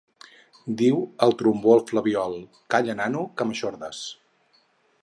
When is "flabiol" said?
1.91-2.35